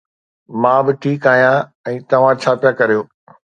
مان 0.63 0.79
به 0.85 0.91
ٺيڪ 1.03 1.21
آهيان. 1.33 1.69
۽ 1.93 1.95
توهان 2.15 2.35
ڇا 2.47 2.51
پيا 2.65 2.71
ڪريو؟ 2.83 3.01